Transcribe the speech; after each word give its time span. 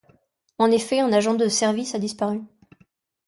En 0.57 0.71
effet, 0.71 0.99
un 0.99 1.13
agent 1.13 1.35
de 1.35 1.43
ce 1.47 1.55
service 1.55 1.93
a 1.93 1.99
disparu. 1.99 2.41